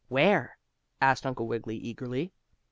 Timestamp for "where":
0.07-0.57